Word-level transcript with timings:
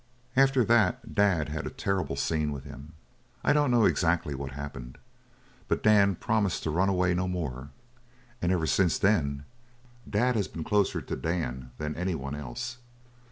After 0.35 0.63
that 0.65 1.13
Dad 1.13 1.49
had 1.49 1.67
a 1.67 1.69
terrible 1.69 2.15
scene 2.15 2.51
with 2.51 2.63
him 2.63 2.93
I 3.43 3.53
don't 3.53 3.69
know 3.69 3.85
exactly 3.85 4.33
what 4.33 4.53
happened 4.53 4.97
but 5.67 5.83
Dan 5.83 6.15
promised 6.15 6.63
to 6.63 6.71
run 6.71 6.89
away 6.89 7.13
no 7.13 7.27
more, 7.27 7.69
and 8.41 8.51
ever 8.51 8.65
since 8.65 8.97
then 8.97 9.45
Dad 10.09 10.35
has 10.35 10.47
been 10.47 10.63
closer 10.63 11.01
to 11.03 11.15
Dan 11.15 11.69
than 11.77 11.95
anyone 11.95 12.33
else. 12.33 12.79